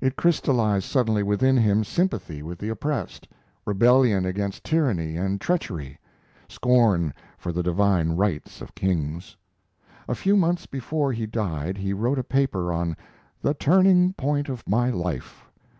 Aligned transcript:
It 0.00 0.14
crystallized 0.14 0.84
suddenly 0.88 1.24
within 1.24 1.56
him 1.56 1.82
sympathy 1.82 2.40
with 2.40 2.56
the 2.60 2.68
oppressed, 2.68 3.26
rebellion 3.66 4.24
against 4.24 4.62
tyranny 4.62 5.16
and 5.16 5.40
treachery, 5.40 5.98
scorn 6.48 7.12
for 7.36 7.50
the 7.50 7.64
divine 7.64 8.10
rights 8.10 8.60
of 8.60 8.76
kings. 8.76 9.36
A 10.06 10.14
few 10.14 10.36
months 10.36 10.66
before 10.66 11.10
he 11.12 11.26
died 11.26 11.78
he 11.78 11.92
wrote 11.92 12.20
a 12.20 12.22
paper 12.22 12.72
on 12.72 12.96
"The 13.42 13.54
Turning 13.54 14.12
point 14.12 14.48
of 14.48 14.62
My 14.68 14.88
Life." 14.88 15.44